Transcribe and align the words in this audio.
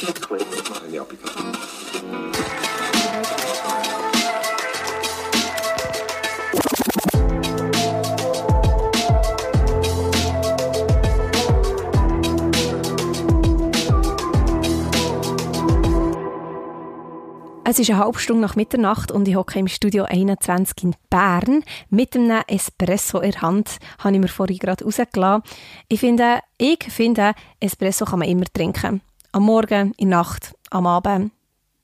Ja, 0.00 1.02
Pikachu. 1.02 1.42
Es 17.64 17.78
ist 17.78 17.90
eine 17.90 17.98
halbe 17.98 18.18
Stunde 18.18 18.42
nach 18.42 18.54
Mitternacht 18.54 19.10
und 19.10 19.26
ich 19.26 19.34
hocke 19.34 19.58
im 19.58 19.66
Studio 19.66 20.04
21 20.04 20.84
in 20.84 20.94
Bern. 21.10 21.64
Mit 21.90 22.14
einem 22.14 22.42
Espresso 22.46 23.18
in 23.18 23.32
der 23.32 23.42
Hand 23.42 23.78
habe 23.98 24.14
ich 24.14 24.20
mir 24.20 24.28
vorhin 24.28 24.58
gerade 24.58 24.84
rausgelassen. 24.84 25.42
Ich 25.88 25.98
finde, 25.98 26.38
ich 26.56 26.84
finde, 26.88 27.34
Espresso 27.58 28.04
kann 28.04 28.20
man 28.20 28.28
immer 28.28 28.46
trinken. 28.52 29.02
Am 29.38 29.44
Morgen, 29.44 29.92
in 29.98 30.10
der 30.10 30.18
Nacht, 30.18 30.52
am 30.70 30.88
Abend, 30.88 31.30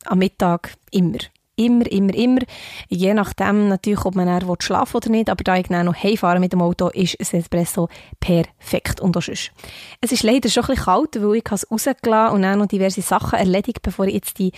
am 0.06 0.18
Mittag, 0.18 0.74
immer. 0.90 1.18
Immer, 1.54 1.86
immer, 1.86 2.12
immer. 2.12 2.40
Je 2.88 3.14
nachdem 3.14 3.68
natürlich, 3.68 4.04
ob 4.04 4.16
man 4.16 4.26
dann 4.26 4.56
schlafen 4.58 4.96
oder 4.96 5.08
nicht. 5.08 5.30
Aber 5.30 5.44
da 5.44 5.54
ich 5.56 5.70
noch 5.70 5.94
heimfahre 5.94 6.40
mit 6.40 6.52
dem 6.52 6.60
Auto, 6.60 6.88
ist 6.88 7.16
ein 7.20 7.38
Espresso 7.38 7.88
perfekt. 8.18 9.00
Und 9.00 9.16
auch 9.16 9.22
sonst. 9.22 9.52
Es 10.00 10.10
ist 10.10 10.24
leider 10.24 10.48
schon 10.48 10.64
ein 10.64 10.66
bisschen 10.70 10.84
kalt, 10.84 11.22
weil 11.22 11.36
ich 11.36 11.44
es 11.48 11.70
rausgelassen 11.70 12.34
und 12.34 12.42
dann 12.42 12.58
noch 12.58 12.66
diverse 12.66 13.02
Sachen 13.02 13.38
erledigt, 13.38 13.82
bevor 13.82 14.08
ich 14.08 14.14
jetzt 14.14 14.40
die 14.40 14.50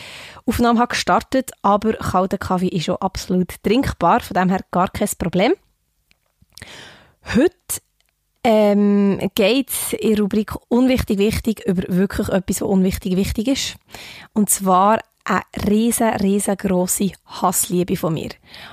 Aufnahme 0.47 0.81
habe 0.81 0.89
gestartet 0.89 1.51
Aber 1.61 1.93
kalter 1.93 2.39
Kaffee 2.39 2.69
ist 2.69 2.85
schon 2.85 2.97
absolut 2.97 3.63
trinkbar. 3.63 4.21
Von 4.21 4.37
dem 4.37 4.49
her 4.49 4.61
gar 4.71 4.89
kein 4.89 5.11
Problem. 5.19 5.53
Heute 7.35 7.83
ähm, 8.47 9.19
geht 9.35 9.71
es 9.71 9.93
in 9.95 10.15
der 10.15 10.21
Rubrik 10.21 10.53
Unwichtig 10.69 11.19
Wichtig 11.19 11.67
über 11.67 11.83
wirklich 11.89 12.29
etwas, 12.29 12.61
was 12.61 12.69
unwichtig 12.69 13.17
wichtig 13.17 13.49
ist. 13.49 13.77
Und 14.35 14.49
zwar 14.51 15.01
eine 15.25 15.43
riesen, 15.69 16.09
riesengroße 16.11 17.11
Hassliebe 17.25 17.97
von 17.97 18.15
mir. 18.15 18.29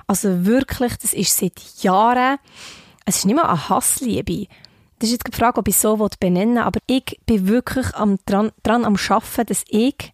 Also 0.06 0.46
wirklich, 0.46 0.96
das 0.98 1.14
ist 1.14 1.36
seit 1.36 1.60
Jahren, 1.82 2.38
es 3.06 3.18
ist 3.18 3.26
nicht 3.26 3.36
mal 3.36 3.50
eine 3.50 3.70
Hassliebe. 3.70 4.46
Das 5.00 5.10
ist 5.10 5.14
jetzt 5.14 5.28
die 5.28 5.36
Frage, 5.36 5.58
ob 5.58 5.68
ich 5.68 5.76
so 5.76 5.98
benennen 6.20 6.58
will, 6.58 6.62
aber 6.62 6.80
ich 6.86 7.20
bin 7.26 7.48
wirklich 7.48 7.96
am, 7.96 8.20
dran, 8.28 8.52
dran 8.62 8.86
am 8.86 8.96
Arbeiten, 8.96 9.48
dass 9.48 9.66
ich 9.70 10.14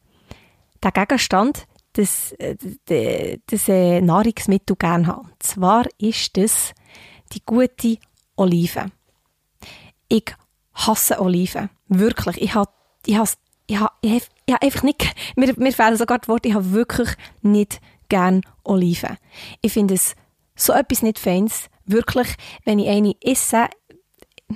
den 0.82 0.92
Gegenstand, 0.94 1.68
das, 1.94 2.32
äh, 2.34 2.56
das, 2.86 3.40
das 3.48 3.68
äh, 3.68 4.00
Nahrungsmittel 4.00 4.78
gerne 4.78 5.08
habe. 5.08 5.22
Und 5.22 5.44
zwar 5.44 5.86
ist 5.98 6.38
das 6.38 6.74
die 7.34 7.42
gute 7.46 7.98
Olive. 8.38 8.90
Ich 10.10 10.36
hasse 10.74 11.22
Oliven. 11.22 11.70
Wirklich. 11.88 12.42
Ich 12.42 12.56
habe 12.56 12.72
ich 13.06 13.18
has, 13.18 13.38
ich 13.68 13.80
ha, 13.80 13.92
ich 14.02 14.12
ha, 14.12 14.18
ich 14.46 14.54
ha 14.54 14.58
einfach 14.62 14.84
nicht, 14.84 15.04
mir, 15.36 15.54
mir 15.58 15.72
fehlen 15.72 15.98
sogar 15.98 16.20
die 16.20 16.28
Worte, 16.28 16.50
ich 16.50 16.56
habe 16.56 16.72
wirklich 16.72 17.10
nicht 17.42 17.80
gern 18.10 18.42
Oliven. 18.64 19.18
Ich 19.62 19.74
finde 19.74 19.94
es 19.94 20.16
so 20.56 20.74
etwas 20.74 21.02
nicht 21.02 21.20
Feins. 21.20 21.70
Wirklich, 21.86 22.28
wenn 22.66 22.80
ich 22.80 22.90
eine 22.90 23.16
esse, 23.22 23.68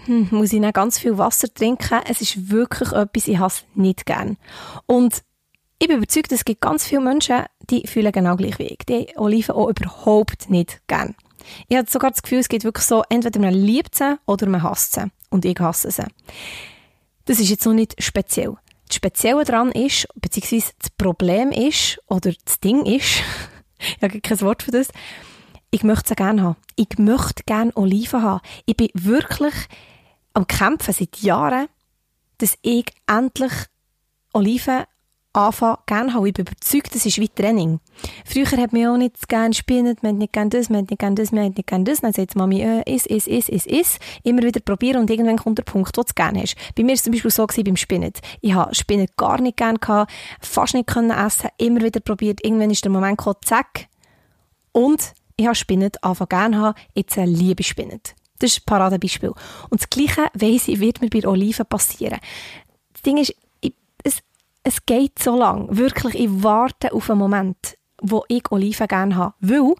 hm, 0.06 0.28
muss 0.32 0.54
ich 0.54 0.62
dann 0.62 0.74
ganz 0.74 1.00
viel 1.00 1.18
Wasser 1.18 1.52
trinken. 1.54 2.02
Es 2.08 2.22
ist 2.22 2.50
wirklich 2.50 2.92
etwas, 2.92 3.28
ich 3.28 3.38
habe 3.38 3.48
es 3.48 3.66
nicht 3.76 4.06
gern. 4.06 4.38
Und 4.86 5.24
ich 5.80 5.88
bin 5.88 5.98
überzeugt, 5.98 6.32
es 6.32 6.46
gibt 6.46 6.62
ganz 6.62 6.86
viele 6.86 7.02
Menschen, 7.02 7.44
die 7.70 7.88
fühlen 7.88 8.12
genau 8.12 8.36
gleich 8.36 8.60
wie 8.60 8.68
ich. 8.68 8.80
Die 8.88 9.18
Oliven 9.18 9.56
auch 9.56 9.70
überhaupt 9.70 10.50
nicht 10.50 10.82
gern. 10.88 11.16
Ich 11.68 11.78
habe 11.78 11.90
sogar 11.90 12.12
das 12.12 12.22
Gefühl, 12.22 12.40
es 12.40 12.50
geht 12.50 12.64
wirklich 12.64 12.86
so, 12.86 13.04
entweder 13.10 13.40
man 13.40 13.54
liebt 13.54 13.96
sie 13.96 14.18
oder 14.26 14.48
man 14.48 14.64
hasst 14.64 14.94
sie. 14.94 15.12
Und 15.34 15.46
ich 15.46 15.60
hasse 15.60 15.90
sie. 15.90 16.06
Das 17.26 17.40
ist 17.40 17.50
jetzt 17.50 17.66
noch 17.66 17.74
nicht 17.74 17.96
speziell. 18.02 18.54
Das 18.88 18.98
Spezielle 18.98 19.44
daran 19.44 19.72
ist, 19.72 20.08
beziehungsweise 20.14 20.74
das 20.78 20.92
Problem 20.92 21.52
ist, 21.52 22.00
oder 22.06 22.32
das 22.46 22.60
Ding 22.60 22.86
ist, 22.86 23.24
ich 23.80 24.04
habe 24.04 24.22
kein 24.22 24.42
Wort 24.42 24.62
für 24.62 24.70
das, 24.70 24.90
ich 25.72 25.84
möchte 25.84 26.10
sie 26.10 26.16
gerne 26.16 26.44
haben. 26.44 26.56
Ich 26.76 27.00
möchte 27.00 27.42
gerne 27.48 27.76
Oliven 27.76 28.22
haben. 28.22 28.42
Ich 28.68 28.78
bin 28.78 28.90
wirklich 28.94 29.56
am 30.34 30.46
Kämpfen 30.46 30.94
seit 30.94 31.18
Jahren, 31.18 31.68
dass 32.38 32.56
ich 32.62 32.86
endlich 33.08 33.54
Oliven 34.34 34.84
anfangen 35.34 35.78
gerne 35.86 36.14
haben. 36.14 36.26
Ich 36.26 36.34
bin 36.34 36.46
überzeugt, 36.46 36.96
das 36.96 37.06
ist 37.06 37.18
wie 37.18 37.28
Training. 37.28 37.80
Früher 38.26 38.46
hat 38.46 38.72
man 38.72 38.88
auch 38.88 38.98
nicht 38.98 39.28
gerne 39.28 39.54
Spinnen, 39.54 39.98
man 40.02 40.14
hat 40.14 40.20
nicht 40.20 40.34
gerne 40.34 40.50
das, 40.50 40.70
man 40.70 40.82
hat 40.82 40.90
nicht 40.90 41.00
gerne 41.00 41.16
das, 41.16 41.32
man 41.32 41.46
hat 41.46 41.58
nicht 41.58 41.68
gerne 41.68 41.84
das. 41.84 42.02
Dann 42.02 42.14
sagt 42.14 42.36
Mami, 42.36 42.62
äh, 42.62 42.84
is, 42.86 43.06
is, 43.06 43.28
is, 43.28 43.50
is, 43.50 43.66
is. 43.66 44.00
Immer 44.24 44.44
wieder 44.44 44.62
probieren 44.62 45.02
und 45.02 45.10
irgendwann 45.10 45.38
kommt 45.38 45.58
der 45.58 45.64
Punkt, 45.64 45.98
wo 45.98 46.02
du 46.02 46.08
es 46.08 46.16
gerne 46.16 46.42
hast. 46.42 46.56
Bei 46.76 46.84
mir 46.84 46.90
war 46.90 46.96
es 46.96 47.04
zum 47.04 47.12
Beispiel 47.12 47.32
so 47.32 47.48
beim 47.48 47.76
Spinnen. 47.76 48.14
Ich 48.42 48.54
habe 48.54 48.74
Spinnen 48.76 49.08
gar 49.18 49.42
nicht 49.42 49.58
gerne 49.58 49.80
gehabt, 49.80 50.12
fast 50.40 50.74
nicht 50.74 50.88
können 50.88 51.12
essen, 51.12 51.50
immer 51.58 51.82
wieder 51.82 52.00
probiert. 52.00 52.46
Irgendwann 52.46 52.72
ist 52.72 52.84
der 52.84 52.92
Moment 52.92 53.18
gekommen, 53.18 53.38
zack. 53.44 53.88
Und 54.72 55.14
ich 55.36 55.46
habe 55.46 55.56
Spinnen 55.56 55.92
anfangen 56.02 56.30
gerne 56.30 56.58
haben, 56.58 56.80
jetzt 56.94 57.16
liebe 57.16 57.62
ich 57.62 57.68
Spinnen. 57.68 58.02
Das 58.40 58.52
ist 58.52 58.60
ein 58.60 58.66
Paradebeispiel. 58.66 59.32
Und 59.70 59.82
das 59.82 59.90
Gleiche, 59.90 60.28
weiss 60.34 60.68
ich, 60.68 60.80
wird 60.80 61.02
mir 61.02 61.10
bei 61.10 61.26
Oliven 61.28 61.66
passieren. 61.66 62.20
Das 62.94 63.02
Ding 63.02 63.18
ist, 63.18 63.34
es 64.64 64.86
geht 64.86 65.20
so 65.20 65.38
lang. 65.38 65.68
Wirklich, 65.70 66.16
ich 66.16 66.30
warte 66.44 66.94
auf 66.94 67.10
einen 67.10 67.20
Moment, 67.20 67.78
wo 68.02 68.24
ich 68.28 68.52
Oliven 68.52 68.88
gerne 68.88 69.16
habe. 69.16 69.36
Weil, 69.40 69.76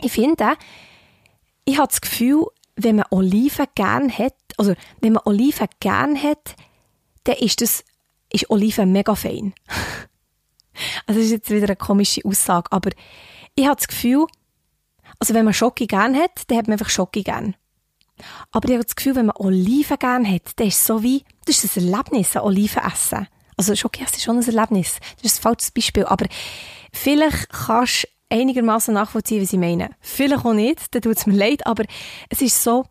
ich 0.00 0.12
finde, 0.12 0.54
ich 1.64 1.78
habe 1.78 1.88
das 1.88 2.00
Gefühl, 2.00 2.46
wenn 2.76 2.96
man 2.96 3.06
Oliven 3.10 3.66
gerne 3.74 4.10
hat, 4.10 4.34
also 4.56 4.74
wenn 5.00 5.14
man 5.14 5.22
Oliven 5.24 5.68
gerne 5.80 6.22
hat, 6.22 6.54
dann 7.24 7.36
ist 7.36 7.60
das, 7.60 7.84
ist 8.32 8.50
Oliven 8.50 8.92
mega 8.92 9.14
fein. 9.14 9.54
also 11.06 11.20
das 11.20 11.26
ist 11.26 11.32
jetzt 11.32 11.50
wieder 11.50 11.66
eine 11.66 11.76
komische 11.76 12.24
Aussage, 12.24 12.70
aber 12.70 12.90
ich 13.54 13.66
habe 13.66 13.76
das 13.76 13.88
Gefühl, 13.88 14.26
also 15.18 15.34
wenn 15.34 15.44
man 15.44 15.54
Schoki 15.54 15.86
gerne 15.86 16.18
hat, 16.18 16.42
dann 16.48 16.58
hat 16.58 16.68
man 16.68 16.74
einfach 16.74 16.90
Schoki 16.90 17.22
gerne. 17.22 17.54
Aber 18.50 18.68
ich 18.68 18.74
habe 18.74 18.84
das 18.84 18.96
Gefühl, 18.96 19.16
wenn 19.16 19.26
man 19.26 19.36
Oliven 19.36 19.98
gerne 19.98 20.30
hat, 20.30 20.52
dann 20.56 20.68
ist 20.68 20.76
es 20.76 20.86
so 20.86 21.02
wie, 21.02 21.24
das 21.46 21.64
ist 21.64 21.76
ein 21.76 21.88
Erlebnis, 21.88 22.36
ein 22.36 22.42
Oliven 22.42 22.82
essen. 22.82 23.28
Also 23.56 23.74
Schokies 23.74 24.12
ist 24.12 24.22
schon 24.22 24.38
ein 24.38 24.46
Erlebnis. 24.46 24.98
Das 25.16 25.32
ist 25.32 25.38
ein 25.38 25.42
falsches 25.42 25.70
Beispiel. 25.70 26.04
Aber 26.04 26.26
vielleicht 26.92 27.48
kannst 27.48 28.04
du 28.04 28.08
einigermaßen 28.36 28.92
nachvollziehen, 28.92 29.42
was 29.42 29.52
ich 29.52 29.58
meine. 29.58 29.90
Vielleicht 30.00 30.44
auch 30.44 30.52
nicht, 30.52 30.94
dann 30.94 31.02
tut 31.02 31.16
es 31.16 31.26
mir 31.26 31.36
leid, 31.36 31.66
aber 31.66 31.84
es 32.28 32.42
ist 32.42 32.62
so, 32.62 32.84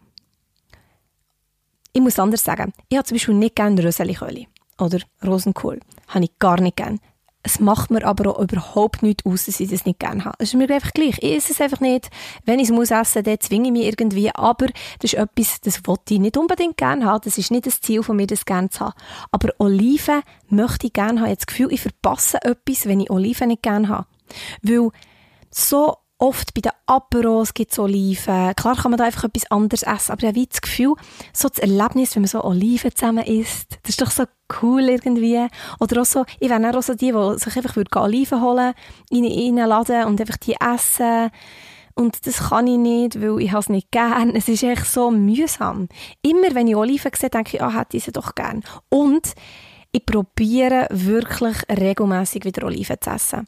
ich 1.93 2.01
muss 2.01 2.19
anders 2.19 2.43
sagen. 2.43 2.73
Ich 2.89 2.97
habe 2.97 3.05
zum 3.05 3.15
Beispiel 3.15 3.35
nicht 3.35 3.55
gerne 3.55 3.83
Röseliköli 3.83 4.47
oder 4.79 4.99
Rosenkohl. 5.25 5.79
Habe 6.07 6.25
ich 6.25 6.39
gar 6.39 6.59
nicht 6.59 6.77
gerne. 6.77 6.99
Es 7.45 7.59
macht 7.59 7.91
mir 7.91 8.03
aber 8.03 8.31
auch 8.31 8.41
überhaupt 8.41 9.03
nichts 9.03 9.23
aus, 9.23 9.45
dass 9.45 9.59
ich 9.59 9.69
das 9.69 9.85
nicht 9.85 9.99
gerne 9.99 10.25
habe. 10.25 10.35
Es 10.39 10.49
ist 10.49 10.55
mir 10.55 10.67
einfach 10.71 10.93
gleich. 10.93 11.19
Ich 11.19 11.35
esse 11.35 11.53
es 11.53 11.61
einfach 11.61 11.79
nicht. 11.79 12.09
Wenn 12.43 12.57
ich 12.57 12.69
es 12.69 12.71
muss 12.71 12.89
essen, 12.89 13.23
dann 13.23 13.39
zwinge 13.39 13.67
ich 13.67 13.71
mich 13.71 13.85
irgendwie. 13.85 14.31
Aber 14.33 14.65
das 14.65 15.13
ist 15.13 15.19
etwas, 15.19 15.61
das 15.61 15.85
wollte 15.85 16.15
ich 16.15 16.19
nicht 16.19 16.37
unbedingt 16.37 16.75
gerne 16.75 17.05
haben. 17.05 17.21
Das 17.23 17.37
ist 17.37 17.51
nicht 17.51 17.67
das 17.67 17.81
Ziel 17.81 18.01
von 18.01 18.15
mir, 18.15 18.25
das 18.25 18.45
gerne 18.45 18.71
zu 18.71 18.79
haben. 18.79 18.93
Aber 19.29 19.49
Oliven 19.59 20.23
möchte 20.49 20.87
ich 20.87 20.93
gerne 20.93 21.19
haben. 21.19 21.27
Ich 21.27 21.33
habe 21.33 21.35
das 21.35 21.45
Gefühl, 21.45 21.71
ich 21.71 21.81
verpasse 21.81 22.43
etwas, 22.43 22.87
wenn 22.87 22.99
ich 22.99 23.11
Oliven 23.11 23.49
nicht 23.49 23.61
gerne 23.61 23.89
habe. 23.89 24.07
Weil 24.63 24.89
so 25.51 25.97
oft 26.17 26.53
bei 26.53 26.61
den 26.61 26.71
Aperos 26.85 27.53
gibt 27.53 27.71
es 27.71 27.79
Oliven. 27.79 28.55
Klar 28.55 28.75
kann 28.75 28.91
man 28.91 28.97
da 28.97 29.05
einfach 29.05 29.25
etwas 29.25 29.49
anderes 29.51 29.83
essen, 29.83 30.11
aber 30.11 30.23
ich 30.23 30.27
habe 30.27 30.47
das 30.47 30.61
Gefühl, 30.61 30.95
so 31.33 31.49
das 31.49 31.59
Erlebnis, 31.59 32.15
wenn 32.15 32.23
man 32.23 32.27
so 32.27 32.43
Oliven 32.43 32.95
zusammen 32.95 33.25
isst, 33.25 33.79
das 33.83 33.89
ist 33.89 34.01
doch 34.01 34.11
so 34.11 34.23
cool 34.61 34.81
irgendwie. 34.81 35.47
Oder 35.79 36.01
auch 36.01 36.05
so, 36.05 36.25
ich 36.39 36.49
wäre 36.49 36.77
auch 36.77 36.83
so 36.83 36.93
die, 36.93 37.11
die 37.11 37.39
sich 37.39 37.57
einfach 37.57 38.01
Oliven 38.01 38.41
holen 38.41 38.73
in, 39.09 39.25
in 39.25 39.59
einen 39.59 39.69
Laden 39.69 40.05
und 40.05 40.21
einfach 40.21 40.37
die 40.37 40.55
essen. 40.55 41.31
Und 41.95 42.27
das 42.27 42.49
kann 42.49 42.67
ich 42.67 42.77
nicht, 42.77 43.21
weil 43.21 43.41
ich 43.41 43.53
es 43.53 43.69
nicht 43.69 43.91
gern. 43.91 44.35
Es 44.35 44.49
ist 44.49 44.63
echt 44.63 44.85
so 44.85 45.11
mühsam. 45.11 45.87
Immer 46.21 46.53
wenn 46.53 46.67
ich 46.67 46.75
Oliven 46.75 47.11
sehe, 47.15 47.29
denke 47.29 47.57
ich, 47.57 47.63
ah, 47.63 47.71
hätte 47.71 47.97
ich 47.97 48.03
sie 48.03 48.11
doch 48.11 48.35
gern. 48.35 48.63
Und 48.89 49.33
ich 49.91 50.05
probiere 50.05 50.87
wirklich 50.91 51.57
regelmäßig 51.69 52.43
wieder 52.43 52.65
Oliven 52.65 52.97
zu 52.99 53.09
essen 53.09 53.47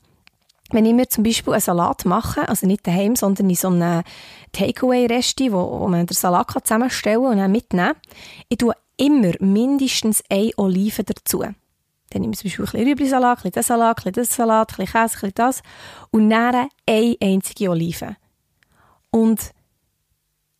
wenn 0.71 0.85
ich 0.85 0.93
mir 0.93 1.07
zum 1.07 1.23
Beispiel 1.23 1.53
einen 1.53 1.61
Salat 1.61 2.05
mache, 2.05 2.47
also 2.47 2.67
nicht 2.67 2.85
daheim, 2.85 3.15
sondern 3.15 3.49
in 3.49 3.55
so 3.55 3.69
einem 3.69 4.03
Takeaway-Resti, 4.51 5.51
wo, 5.51 5.79
wo 5.79 5.87
man 5.87 6.05
den 6.05 6.13
Salat 6.13 6.49
kann 6.49 6.63
zusammenstellen 6.63 7.25
und 7.25 7.37
dann 7.37 7.51
mitnehmen 7.51 7.95
ich 8.49 8.57
tue 8.57 8.73
immer 8.97 9.33
mindestens 9.39 10.23
eine 10.29 10.51
Olive 10.57 11.03
dazu. 11.03 11.43
Dann 12.09 12.21
nehme 12.21 12.33
ich 12.33 12.39
zum 12.39 12.49
Beispiel 12.49 12.65
ein 12.65 12.71
bisschen 12.71 12.87
Rüblisalat, 12.87 13.39
ein 13.39 13.51
bisschen 13.51 13.63
Salat, 13.63 13.99
ein 13.99 14.11
bisschen 14.11 14.13
das 14.13 14.35
Salat, 14.35 14.71
ein 14.71 14.75
bisschen 14.77 15.01
Käse, 15.01 15.15
ein 15.15 15.19
bisschen 15.19 15.31
das 15.35 15.61
und 16.11 16.29
dann 16.29 16.67
eine 16.85 17.17
einzige 17.21 17.69
Olive. 17.69 18.15
Und 19.11 19.51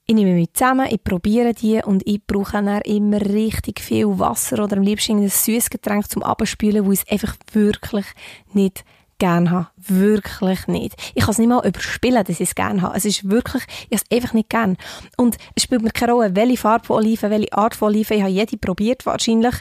ich 0.10 0.16
nehme 0.16 0.34
mich 0.34 0.54
zusammen, 0.54 0.88
ich 0.90 1.04
probiere 1.04 1.54
die 1.54 1.82
und 1.84 2.02
ich 2.06 2.26
brauche 2.26 2.54
dann 2.54 2.82
immer 2.82 3.20
richtig 3.20 3.82
viel 3.82 4.08
Wasser 4.20 4.64
oder 4.64 4.78
am 4.78 4.84
liebsten 4.84 5.22
ein 5.22 5.30
süßes 5.30 5.70
Getränk 5.70 6.10
zum 6.10 6.24
Abspülen, 6.24 6.86
wo 6.86 6.94
ich 6.94 7.02
es 7.02 7.12
einfach 7.12 7.36
wirklich 7.52 8.06
nicht 8.54 8.86
gerne 9.18 9.52
habe. 9.52 9.68
Wirklich 9.76 10.68
nicht. 10.68 10.96
Ich 11.16 11.24
kann 11.24 11.32
es 11.32 11.38
nicht 11.38 11.48
mal 11.48 11.66
überspielen, 11.66 12.24
dass 12.24 12.40
ich 12.40 12.50
es 12.50 12.56
gerne 12.56 12.82
habe. 12.82 12.98
Es 12.98 13.06
ist 13.06 13.30
wirklich, 13.30 13.64
ich 13.90 13.98
habe 13.98 14.04
es 14.10 14.12
einfach 14.12 14.34
nicht 14.34 14.50
gerne. 14.50 14.78
Und 15.18 15.38
es 15.56 15.64
spielt 15.64 15.82
mir 15.82 15.92
keine 15.92 16.14
Rolle, 16.14 16.36
welche 16.36 16.58
Farbe 16.58 16.86
von 16.86 16.98
Oliven, 16.98 17.30
welche 17.30 17.54
Art 17.54 17.76
von 17.76 17.90
Oliven. 17.90 18.18
Ich 18.18 18.24
habe 18.24 18.32
jede 18.32 18.58
probiert 18.58 19.06
wahrscheinlich. 19.06 19.56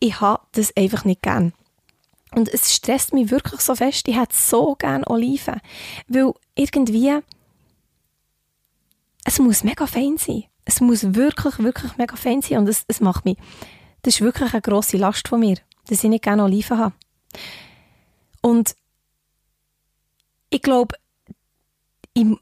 Ich 0.00 0.20
habe 0.20 0.42
das 0.52 0.76
einfach 0.76 1.04
nicht 1.04 1.22
gern. 1.22 1.52
Und 2.34 2.48
es 2.48 2.74
stresst 2.74 3.14
mich 3.14 3.30
wirklich 3.30 3.60
so 3.60 3.74
fest. 3.74 4.06
Ich 4.06 4.16
hätte 4.16 4.34
so 4.34 4.74
gerne 4.74 5.06
Oliven. 5.08 5.60
Weil 6.08 6.32
irgendwie, 6.54 7.18
es 9.24 9.38
muss 9.38 9.64
mega 9.64 9.86
fein 9.86 10.18
sein. 10.18 10.44
Es 10.64 10.80
muss 10.80 11.14
wirklich, 11.14 11.58
wirklich 11.58 11.96
mega 11.96 12.16
fein 12.16 12.42
sein. 12.42 12.58
Und 12.58 12.68
es, 12.68 12.84
es 12.88 13.00
macht 13.00 13.24
mich, 13.24 13.38
das 14.02 14.14
ist 14.14 14.20
wirklich 14.20 14.52
eine 14.52 14.62
grosse 14.62 14.96
Last 14.96 15.28
von 15.28 15.40
mir, 15.40 15.56
dass 15.88 16.04
ich 16.04 16.10
nicht 16.10 16.24
gerne 16.24 16.44
Oliven 16.44 16.78
habe. 16.78 16.94
Und 18.42 18.74
ich 20.50 20.62
glaube, 20.62 20.96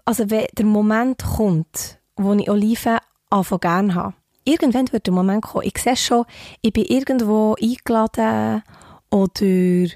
also 0.05 0.31
wenn 0.31 0.47
der 0.57 0.67
Moment 0.67 1.23
kommt, 1.23 1.99
wo 2.17 2.33
ich 2.35 2.49
Oliven 2.49 2.99
anfangen 3.31 3.61
gerne 3.61 3.95
habe, 3.95 4.15
irgendwann 4.45 4.93
wird 4.93 5.07
der 5.07 5.15
Moment 5.15 5.45
kommen. 5.45 5.67
Ich 5.67 5.79
sehe 5.79 5.97
schon, 5.97 6.25
ich 6.63 6.73
bin 6.73 6.85
irgendwo 6.85 7.57
eingeladen 7.61 8.63
oder 9.11 9.91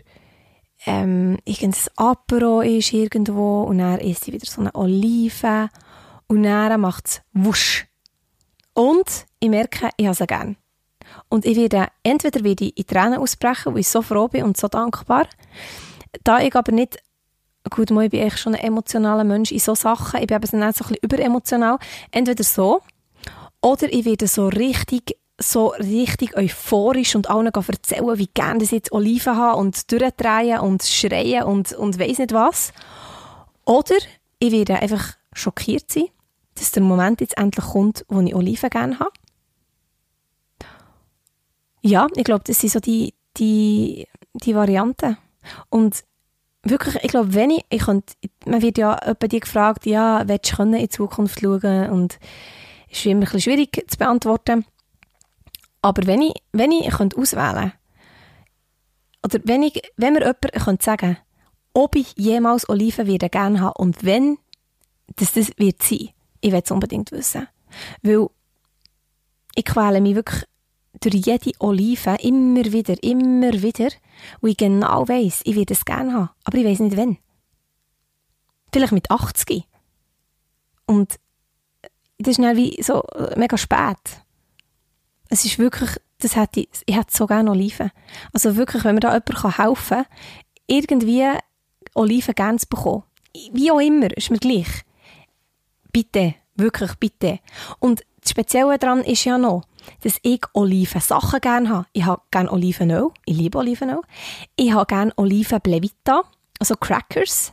ähm, 0.87 1.39
irgendein 1.45 1.75
Apero 1.97 2.61
ist 2.63 2.93
irgendwo 2.93 3.63
und 3.63 3.79
dann 3.79 4.01
isst 4.01 4.27
wieder 4.27 4.47
so 4.47 4.61
eine 4.61 4.75
Olive 4.75 5.69
und 6.27 6.43
dann 6.43 6.81
macht 6.81 7.07
es 7.07 7.23
wusch. 7.33 7.87
Und 8.75 9.27
ich 9.41 9.51
merke, 9.51 9.91
ich 9.97 10.07
habe 10.07 10.17
sie 10.17 10.27
gerne. 10.27 10.57
Und 11.29 11.45
ich 11.45 11.57
werde, 11.57 11.89
entweder 12.03 12.45
werde 12.45 12.67
ich 12.67 12.77
in 12.77 12.87
Tränen 12.87 13.19
ausbrechen, 13.19 13.75
weil 13.75 13.81
ich 13.81 13.89
so 13.89 14.01
froh 14.01 14.29
bin 14.29 14.45
und 14.45 14.57
so 14.57 14.69
dankbar. 14.69 15.27
Da 16.25 16.41
ich 16.41 16.55
aber 16.55 16.73
nicht, 16.73 16.99
gut, 17.69 17.91
mal, 17.91 18.05
ich 18.05 18.11
bin 18.11 18.23
eigentlich 18.23 18.39
schon 18.39 18.55
ein 18.55 18.65
emotionaler 18.65 19.25
Mensch 19.25 19.53
in 19.53 19.59
so 19.59 19.75
Sachen, 19.75 20.21
ich 20.21 20.27
bin 20.27 20.37
aber 20.37 20.47
so 20.47 20.57
ein 20.57 20.67
bisschen 20.73 20.97
überemotional, 21.03 21.79
entweder 22.11 22.45
so, 22.45 22.81
oder 23.61 23.93
ich 23.93 24.05
werde 24.05 24.27
so 24.27 24.49
richtig 24.49 25.17
so 25.43 25.69
richtig 25.69 26.37
euphorisch 26.37 27.17
und 27.17 27.31
allen 27.31 27.47
erzählen, 27.47 28.19
wie 28.19 28.29
gerne 28.35 28.63
ich 28.63 28.73
jetzt 28.73 28.93
Oliven 28.93 29.37
habe 29.37 29.59
und 29.59 29.91
durchdrehen 29.91 30.61
und 30.61 30.83
schreien 30.83 31.45
und, 31.45 31.73
und 31.73 31.99
weiss 31.99 32.19
nicht 32.19 32.33
was. 32.33 32.73
Oder 33.65 33.97
ich 34.39 34.53
werde 34.53 34.77
einfach 34.77 35.15
schockiert 35.33 35.91
sein, 35.91 36.09
dass 36.57 36.73
der 36.73 36.83
Moment 36.83 37.23
jetzt 37.23 37.39
endlich 37.39 37.65
kommt, 37.65 38.05
wo 38.09 38.21
ich 38.21 38.35
Oliven 38.35 38.69
gerne 38.69 38.99
habe. 38.99 39.13
Ja, 41.83 42.07
ich 42.15 42.25
glaube, 42.25 42.45
das 42.47 42.61
sind 42.61 42.71
so 42.73 42.81
die, 42.81 43.15
die, 43.39 44.07
die 44.35 44.55
Varianten. 44.55 45.17
Und 45.71 46.05
wirklich, 46.63 46.97
ich 47.03 47.11
glaube, 47.11 47.35
wenn 47.35 47.51
ich, 47.51 47.65
ich 47.71 47.83
könnte, 47.83 48.15
man 48.47 48.63
wird 48.63 48.79
ja 48.79 48.97
etwa 48.99 49.27
die 49.27 49.41
gefragt, 49.41 49.87
ja, 49.87 50.27
willst 50.27 50.59
du 50.59 50.63
in 50.63 50.91
Zukunft 50.91 51.41
schauen 51.41 51.91
und 51.91 52.19
ist 52.89 53.07
immer 53.07 53.21
ein 53.21 53.21
bisschen 53.21 53.41
schwierig 53.41 53.85
zu 53.89 53.99
beantworten. 53.99 54.65
Aber 55.83 56.07
wenn 56.07 56.23
ich, 56.23 56.35
wenn 56.53 56.73
ich 56.73 56.91
könnte 56.91 57.17
auswählen 57.17 57.73
oder 59.25 59.39
wenn, 59.45 59.63
ich, 59.63 59.81
wenn 59.97 60.15
mir 60.15 60.21
jemand 60.21 60.53
könnte 60.53 60.85
sagen 60.85 61.17
ob 61.73 61.95
ich 61.95 62.15
jemals 62.17 62.69
Oliven 62.69 63.07
werde 63.07 63.29
gerne 63.29 63.61
haben 63.61 63.77
und 63.77 64.05
wenn, 64.05 64.39
dass 65.17 65.33
das 65.33 65.53
wird 65.57 65.83
sein, 65.83 66.11
ich 66.41 66.53
will 66.53 66.63
es 66.65 66.71
unbedingt 66.71 67.13
wissen. 67.13 67.49
Weil 68.03 68.29
ich 69.55 69.65
quäle 69.65 70.01
mich 70.01 70.15
wirklich 70.15 70.45
durch 70.99 71.15
jede 71.15 71.53
Olive 71.59 72.17
immer 72.21 72.65
wieder, 72.65 73.01
immer 73.03 73.53
wieder, 73.63 73.91
wo 74.41 74.49
ich 74.49 74.57
genau 74.57 75.09
weiss, 75.09 75.41
ich 75.45 75.57
werde 75.57 75.75
es 75.75 75.85
gerne 75.85 76.13
haben, 76.13 76.31
aber 76.45 76.59
ich 76.59 76.65
weiss 76.65 76.81
nicht 76.81 76.97
wann. 76.97 77.19
Vielleicht 78.73 78.93
mit 78.93 79.11
80. 79.11 79.67
Und 80.87 81.19
das 82.19 82.33
ist 82.33 82.39
dann 82.39 82.57
wie 82.57 82.83
so 82.83 83.05
mega 83.37 83.57
spät. 83.57 83.97
Es 85.29 85.45
ist 85.45 85.59
wirklich, 85.59 85.91
das 86.19 86.37
hätte 86.37 86.61
ich, 86.61 86.69
ich 86.87 86.97
hätte 86.97 87.17
so 87.17 87.27
gerne 87.27 87.51
Oliven. 87.51 87.91
Also 88.33 88.57
wirklich, 88.57 88.85
wenn 88.85 88.95
mir 88.95 89.01
da 89.01 89.15
jemand 89.15 89.59
helfen 89.59 90.05
kann, 90.05 90.07
irgendwie 90.67 91.27
Oliven 91.95 92.35
gerne 92.35 92.59
zu 92.59 92.69
bekommen. 92.69 93.05
Wie 93.53 93.71
auch 93.71 93.81
immer, 93.81 94.15
ist 94.17 94.31
mir 94.31 94.39
gleich. 94.39 94.85
Bitte, 95.93 96.35
wirklich 96.57 96.95
bitte. 96.97 97.39
Und 97.79 98.05
das 98.21 98.31
Spezielle 98.33 98.79
daran 98.79 99.03
ist 99.03 99.25
ja 99.25 99.39
noch, 99.39 99.63
dass 100.03 100.19
ich 100.23 100.41
Olivensachen 100.55 101.41
gerne 101.41 101.69
habe. 101.69 101.87
Ich 101.93 102.05
habe 102.05 102.23
gerne 102.31 102.51
Olivenöl, 102.53 103.11
ich 103.25 103.37
liebe 103.37 103.59
Olivenöl. 103.59 104.03
Ich 104.57 104.73
habe 104.73 104.87
gerne 104.87 105.13
Olivenblevita, 105.17 106.23
also 106.59 106.75
Crackers. 106.77 107.53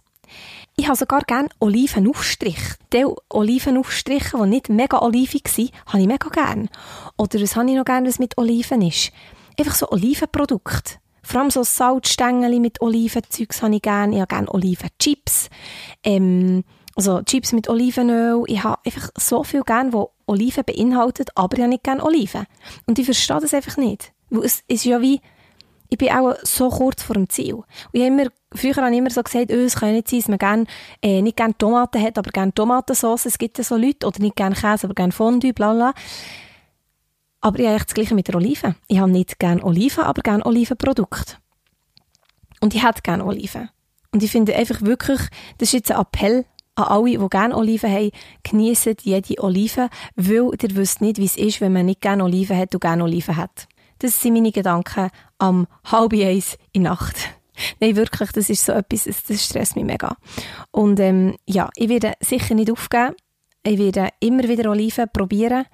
Ich 0.76 0.88
habe 0.88 0.98
sogar 0.98 1.22
gerne 1.22 1.50
Olivenaufstrich. 1.60 2.60
Die 2.94 3.06
Olivenaufstriche, 3.30 4.38
die 4.38 4.48
nicht 4.48 4.70
mega 4.70 5.00
olivig 5.00 5.48
sind, 5.48 5.72
habe 5.88 6.02
ich 6.02 6.08
mega 6.08 6.30
gerne. 6.30 6.70
Oder 7.18 7.42
was 7.42 7.56
habe 7.56 7.70
ich 7.70 7.76
noch 7.76 7.86
gerne, 7.86 8.08
was 8.08 8.20
mit 8.20 8.38
Oliven 8.38 8.84
ist? 8.84 9.12
Einfach 9.60 9.74
so 9.74 9.90
Olivenprodukte. 9.90 11.00
Vor 11.24 11.42
allem 11.42 11.50
so 11.50 11.64
Salzstängel 11.64 12.60
mit 12.60 12.80
Olivenzeugs 12.80 13.62
habe 13.62 13.76
ich 13.76 13.82
gerne. 13.82 14.14
Ich 14.14 14.22
habe 14.22 14.28
gerne 14.28 14.54
Olivenchips. 14.54 15.50
Ähm, 16.04 16.64
also 16.96 17.22
Chips 17.24 17.54
mit 17.54 17.68
Olivenöl. 17.70 18.44
Ich 18.48 18.64
habe 18.64 18.80
einfach 18.86 19.10
so 19.18 19.44
viel 19.44 19.64
gerne, 19.64 19.94
wo 19.94 20.12
Oliven 20.28 20.64
beinhaltet, 20.64 21.30
aber 21.36 21.58
ich 21.58 21.64
habe 21.64 21.70
nicht 21.70 21.84
gerne 21.84 22.04
Oliven. 22.04 22.46
Und 22.86 23.00
ich 23.00 23.06
verstehe 23.06 23.40
das 23.40 23.54
einfach 23.54 23.78
nicht. 23.78 24.14
Weil 24.30 24.46
es 24.46 24.64
ist 24.68 24.86
ja 24.86 25.02
wie, 25.02 25.22
ich 25.90 25.98
bin 25.98 26.10
auch 26.10 26.36
so 26.44 26.70
kurz 26.70 27.02
vor 27.02 27.16
dem 27.16 27.30
Ziel. 27.30 27.56
Und 27.56 27.66
ich 27.94 28.02
immer, 28.02 28.26
früher 28.54 28.76
habe 28.76 28.92
ich 28.92 28.98
immer 28.98 29.10
so 29.10 29.24
gesagt, 29.24 29.52
oh, 29.52 29.56
es 29.56 29.76
kann 29.76 29.94
nicht 29.94 30.10
sein, 30.10 30.20
dass 30.20 30.28
man 30.28 30.38
gern, 30.38 30.68
äh, 31.02 31.22
nicht 31.22 31.38
gerne 31.38 31.58
Tomaten 31.58 32.02
hat, 32.02 32.18
aber 32.18 32.32
gerne 32.32 32.54
Tomatensauce. 32.54 33.26
Es 33.26 33.38
gibt 33.38 33.58
ja 33.58 33.64
so 33.64 33.78
Leute, 33.78 34.06
oder 34.06 34.20
nicht 34.20 34.36
gerne 34.36 34.56
Käse, 34.56 34.86
aber 34.86 34.94
gerne 34.94 35.14
Fondue, 35.14 35.54
bla 35.54 35.74
bla. 35.74 35.94
Aber 37.40 37.60
ich 37.60 37.68
habe 37.68 37.78
das 37.78 37.94
Gleiche 37.94 38.16
mit 38.16 38.28
der 38.28 38.36
Oliven. 38.36 38.76
Ich 38.88 39.00
habe 39.00 39.12
nicht 39.12 39.40
gerne 39.40 39.64
Oliven, 39.64 40.04
aber 40.04 40.22
gerne 40.22 40.46
Olivenprodukte. 40.46 41.36
Und 42.60 42.74
ich 42.74 42.84
hätte 42.84 43.02
gerne 43.02 43.24
Oliven. 43.24 43.70
Und 44.12 44.24
ich 44.24 44.32
finde 44.32 44.56
einfach 44.56 44.82
wirklich, 44.82 45.22
das 45.58 45.70
ist 45.70 45.74
jetzt 45.74 45.92
ein 45.92 46.02
Appell 46.02 46.46
an 46.78 46.86
alle, 46.86 47.18
die 47.18 47.30
gerne 47.30 47.56
Oliven 47.56 47.92
haben, 47.92 48.12
genießen 48.44 48.98
jede 49.02 49.44
Olive, 49.44 49.90
weil 50.16 50.52
ihr 50.62 50.76
wisst 50.76 51.02
nicht, 51.02 51.18
wie 51.18 51.26
es 51.26 51.36
ist, 51.36 51.60
wenn 51.60 51.74
man 51.74 51.88
nicht 51.88 52.02
gerne 52.02 52.24
Oliven 52.24 52.56
hat 52.56 52.74
und 52.74 52.82
gerne 52.82 53.04
Oliven 53.04 53.36
hat. 53.36 53.68
Das 54.00 54.22
sind 54.22 54.34
meine 54.34 54.52
Gedanken 54.52 55.10
am 55.40 55.68
halb 55.86 56.14
eins 56.14 56.58
in 56.72 56.84
Nacht. 56.84 57.16
Nein, 57.80 57.96
wirklich, 57.96 58.32
das 58.32 58.50
ist 58.52 58.64
so 58.64 58.74
etwas, 58.74 59.06
das 59.06 59.44
stresst 59.44 59.76
mich 59.76 59.86
mega. 59.86 60.18
Und 60.70 61.00
ähm, 61.00 61.36
ja, 61.48 61.70
ich 61.76 61.90
werde 61.90 62.14
sicher 62.20 62.54
nicht 62.54 62.72
aufgeben. 62.72 63.16
Ich 63.64 63.80
werde 63.80 64.10
immer 64.20 64.48
wieder 64.48 64.70
Oliven 64.70 65.08
probieren. 65.12 65.66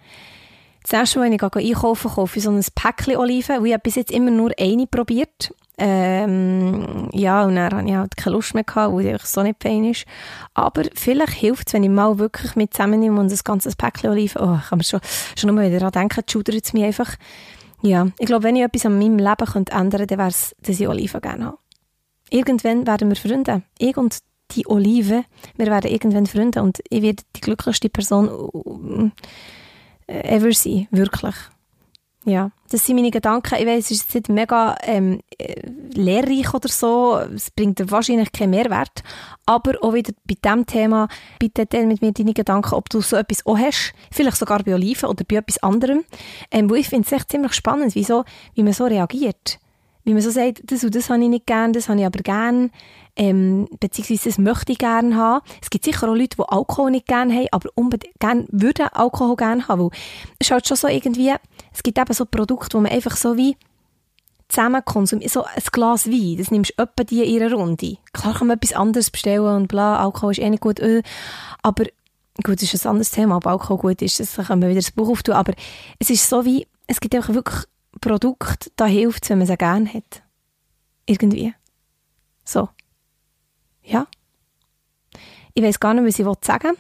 Das 0.84 0.94
nächste 0.94 1.20
Mal, 1.20 1.26
wenn 1.26 1.34
ich 1.34 1.44
einkaufe, 1.44 2.10
kaufe 2.10 2.38
ich 2.38 2.44
so 2.44 2.52
ein 2.52 2.64
Päckchen 2.76 3.18
Oliven, 3.18 3.62
weil 3.62 3.74
ich 3.74 3.78
bis 3.78 3.96
jetzt 3.96 4.12
immer 4.12 4.32
nur 4.32 4.52
eine 4.58 4.88
probiert. 4.88 5.54
Ähm, 5.78 7.10
ja, 7.14 7.44
und 7.44 7.56
dann 7.56 7.74
hatte 7.74 7.88
ich 7.88 7.96
halt 7.96 8.18
keine 8.18 8.36
Lust 8.36 8.54
mehr, 8.54 8.64
gehabt, 8.64 8.94
weil 8.94 9.08
es 9.08 9.34
so 9.34 9.42
nicht 9.42 9.62
fein 9.62 9.86
ist. 9.86 10.06
Aber 10.54 10.84
vielleicht 10.94 11.34
hilft 11.34 11.68
es, 11.68 11.74
wenn 11.74 11.84
ich 11.84 11.90
mal 11.90 12.20
wirklich 12.20 12.56
mit 12.56 12.74
zusammennehme 12.74 13.20
und 13.20 13.32
ein 13.32 13.40
ganzes 13.44 13.76
Päckchen 13.76 14.12
Oliven, 14.12 14.42
oh, 14.42 14.58
ich 14.62 14.70
kann 14.70 14.78
mir 14.78 14.84
schon, 14.84 15.02
schon 15.36 15.54
nur 15.54 15.64
wieder 15.64 15.80
daran 15.80 16.10
denken, 16.10 16.24
schudert 16.30 16.64
es 16.64 16.74
mich 16.74 16.84
einfach. 16.84 17.16
Ja, 17.82 18.08
ich 18.20 18.28
glaube, 18.28 18.44
wenn 18.44 18.56
ich 18.56 18.64
etwas 18.64 18.86
an 18.86 18.98
meinem 18.98 19.18
Leben 19.18 19.46
könnte 19.52 19.74
ändern 19.74 19.90
könnte, 19.92 20.08
dann 20.08 20.20
wäre 20.20 20.30
es, 20.30 20.56
dass 20.62 20.80
ich 20.80 20.88
Oliven 20.88 21.22
gerne 21.22 21.46
habe. 21.46 21.58
Irgendwann 22.30 22.88
werden 22.88 23.10
wir 23.10 23.16
Freunde. 23.16 23.64
Ich 23.78 23.98
und 23.98 24.20
die 24.52 24.68
Oliven, 24.68 25.26
wir 25.58 25.68
werden 25.68 25.92
irgendwann 25.92 26.28
Freunde 26.28 26.62
und 26.62 26.80
ich 26.90 27.02
werde 27.02 27.24
die 27.36 27.42
glücklichste 27.42 27.90
Person 27.90 29.12
äh, 30.08 30.36
ever 30.36 30.54
sein, 30.54 30.88
wirklich. 30.92 31.36
Ja, 32.26 32.52
das 32.70 32.86
sind 32.86 32.96
meine 32.96 33.12
Gedanken. 33.12 33.56
Ich 33.60 33.66
weiß, 33.66 33.92
es 33.92 33.92
ist 33.92 34.16
nicht 34.16 34.30
mega 34.30 34.78
ähm, 34.84 35.20
äh, 35.38 35.62
lehrreich 35.94 36.54
oder 36.54 36.70
so. 36.70 37.18
Es 37.18 37.52
bringt 37.52 37.92
wahrscheinlich 37.92 38.32
keinen 38.32 38.52
Mehrwert. 38.52 39.04
Aber 39.46 39.74
auch 39.82 39.94
wieder 39.94 40.14
bei 40.26 40.36
diesem 40.42 40.66
Thema, 40.66 41.10
bitte 41.38 41.68
teile 41.68 41.86
mit 41.86 42.02
mir 42.02 42.14
deine 42.14 42.34
Gedanken, 42.34 42.76
ob 42.76 42.90
du 42.90 43.02
so 43.02 43.18
etwas 43.18 43.46
auch 43.46 43.58
hast. 43.58 43.94
Vielleicht 44.10 44.38
sogar 44.38 44.64
bei 44.64 44.74
Oliven 44.74 45.10
oder 45.10 45.26
bei 45.26 45.36
etwas 45.36 45.62
anderem. 45.62 46.06
Ähm, 46.50 46.70
wo 46.70 46.76
ich 46.76 46.88
finde 46.88 47.06
es 47.06 47.12
echt 47.12 47.30
ziemlich 47.30 47.54
spannend, 47.54 47.94
wieso, 47.94 48.24
wie 48.54 48.64
man 48.64 48.74
so 48.74 48.86
reagiert. 48.86 49.60
Wie 50.06 50.14
man 50.14 50.22
so 50.22 50.30
sagt, 50.30 50.62
das 50.66 50.84
und 50.84 50.96
das 50.96 51.10
habe 51.10 51.24
ich 51.24 51.30
nicht 51.30 51.46
gern, 51.46 51.74
das 51.74 51.90
habe 51.90 52.00
ich 52.00 52.06
aber 52.06 52.20
gern. 52.20 52.72
Ähm, 53.16 53.68
beziehungsweise 53.80 54.30
das 54.30 54.38
möchte 54.40 54.72
ich 54.72 54.80
gerne 54.80 55.16
haben. 55.16 55.46
Es 55.62 55.70
gibt 55.70 55.86
sicher 55.86 56.10
auch 56.10 56.16
Leute, 56.16 56.38
die 56.38 56.44
Alkohol 56.48 56.92
nicht 56.92 57.08
gerne 57.08 57.34
haben, 57.34 57.48
aber 57.52 57.70
unbedingt 57.76 58.20
gern, 58.20 58.48
würden 58.52 58.88
Alkohol 58.88 59.36
gerne 59.36 59.68
haben. 59.68 59.82
Weil 59.82 59.90
es 60.40 60.48
ist 60.48 60.52
halt 60.52 60.68
schon 60.68 60.78
so 60.78 60.88
irgendwie, 60.88 61.34
es 61.72 61.84
gibt 61.84 62.00
eben 62.00 62.14
so 62.14 62.26
Produkte, 62.26 62.78
wo 62.78 62.82
man 62.82 62.92
einfach 62.92 63.16
so 63.16 63.38
wie 63.38 63.56
zusammen 64.50 64.84
konsumiert. 64.84 65.32
So 65.32 65.44
ein 65.44 65.62
Glas 65.72 66.08
Wein, 66.08 66.38
das 66.38 66.52
nimmst 66.52 66.74
du 66.76 66.84
etwa 66.84 67.04
die 67.04 67.24
in 67.24 67.42
ihrer 67.42 67.54
Runde. 67.54 67.98
Klar 68.14 68.34
kann 68.36 68.48
man 68.48 68.58
etwas 68.58 68.74
anderes 68.74 69.12
bestellen 69.12 69.56
und 69.56 69.68
bla, 69.68 69.98
Alkohol 69.98 70.32
ist 70.32 70.40
eh 70.40 70.50
nicht 70.50 70.62
gut, 70.62 70.80
äh, 70.80 71.04
aber 71.62 71.86
gut, 72.44 72.62
das 72.62 72.74
ist 72.74 72.86
ein 72.86 72.90
anderes 72.90 73.12
Thema, 73.12 73.38
ob 73.38 73.48
Alkohol 73.48 73.78
gut 73.78 74.02
ist, 74.02 74.20
das 74.20 74.36
können 74.36 74.62
wir 74.62 74.70
wieder 74.70 74.82
das 74.82 74.92
Buch 74.92 75.10
auftun, 75.10 75.36
aber 75.36 75.54
es 76.00 76.10
ist 76.10 76.28
so 76.28 76.46
wie, 76.46 76.68
es 76.88 77.00
gibt 77.00 77.16
einfach 77.16 77.34
wirklich 77.34 77.66
Produkte, 78.02 78.72
da 78.76 78.86
hilft 78.86 79.24
es, 79.24 79.30
wenn 79.30 79.38
man 79.40 79.48
sie 79.48 79.58
gerne 79.58 79.94
hat. 79.94 80.24
Irgendwie. 81.06 81.54
So. 82.44 82.70
Ja. 83.84 84.08
Ich 85.54 85.64
weiß 85.64 85.80
gar 85.80 85.94
nicht, 85.94 86.06
was 86.06 86.20
ich 86.20 86.46
sagen 86.46 86.70
will. 86.70 86.78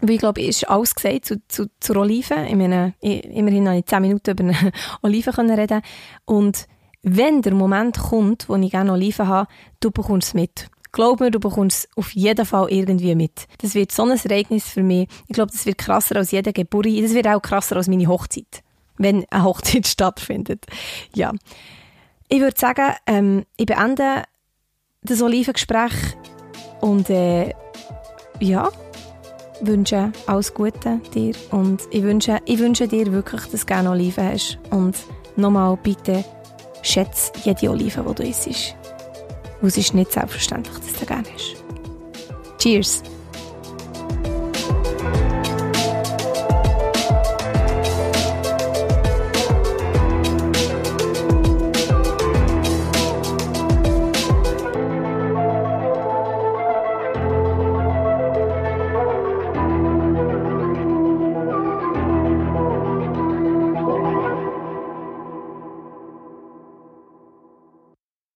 Weil 0.00 0.10
ich 0.10 0.18
glaube, 0.18 0.40
es 0.40 0.62
ist 0.62 0.68
alles 0.68 0.94
gesagt 0.94 1.24
zu, 1.26 1.46
zu, 1.46 1.70
zur 1.78 1.96
Olive. 1.96 2.34
Ich 2.48 2.56
meine, 2.56 2.94
ich, 3.00 3.24
immerhin 3.24 3.68
habe 3.68 3.78
ich 3.78 3.86
zehn 3.86 4.02
Minuten 4.02 4.32
über 4.32 4.44
eine 4.44 4.72
Olive 5.02 5.36
reden 5.38 5.80
Und 6.24 6.66
wenn 7.02 7.42
der 7.42 7.54
Moment 7.54 7.98
kommt, 7.98 8.48
wo 8.48 8.56
ich 8.56 8.70
gerne 8.70 8.92
Oliven 8.92 9.28
habe, 9.28 9.48
du 9.80 9.90
bekommst 9.90 10.28
es 10.28 10.34
mit. 10.34 10.68
Glaub 10.90 11.20
mir, 11.20 11.30
du 11.30 11.40
bekommst 11.40 11.84
es 11.84 11.96
auf 11.96 12.14
jeden 12.14 12.44
Fall 12.44 12.70
irgendwie 12.70 13.14
mit. 13.14 13.46
Das 13.58 13.74
wird 13.74 13.92
so 13.92 14.02
ein 14.04 14.18
Ereignis 14.18 14.68
für 14.68 14.82
mich. 14.82 15.08
Ich 15.28 15.34
glaube, 15.34 15.52
das 15.52 15.64
wird 15.66 15.78
krasser 15.78 16.16
als 16.16 16.32
jede 16.32 16.52
Geburt. 16.52 16.86
Das 16.86 17.14
wird 17.14 17.28
auch 17.28 17.40
krasser 17.40 17.76
als 17.76 17.88
meine 17.88 18.08
Hochzeit. 18.08 18.62
Wenn 18.98 19.24
eine 19.30 19.44
Hochzeit 19.44 19.86
stattfindet. 19.86 20.66
Ja. 21.14 21.32
Ich 22.28 22.40
würde 22.40 22.58
sagen, 22.58 22.92
ähm, 23.06 23.44
ich 23.56 23.66
beende 23.66 24.24
das 25.02 25.22
Olivengespräch 25.22 25.92
und 26.80 27.10
äh, 27.10 27.52
ja, 28.40 28.70
wünsche 29.60 30.12
alles 30.26 30.54
Gute 30.54 31.00
dir 31.14 31.34
und 31.50 31.82
ich 31.90 32.02
wünsche, 32.02 32.38
ich 32.44 32.58
wünsche 32.58 32.88
dir 32.88 33.12
wirklich, 33.12 33.42
dass 33.46 33.60
du 33.60 33.66
gerne 33.66 33.90
Oliven 33.90 34.24
hast 34.24 34.58
und 34.70 34.96
nochmal 35.36 35.76
bitte 35.82 36.24
schätze 36.82 37.32
jede 37.44 37.70
Olive, 37.70 38.04
die 38.08 38.14
du 38.14 38.22
isst. 38.28 38.76
Es 39.62 39.76
ist 39.76 39.94
nicht 39.94 40.12
selbstverständlich, 40.12 40.76
dass 40.78 40.92
du 40.94 41.06
gerne 41.06 41.28
hast. 41.32 41.56
Cheers! 42.58 43.02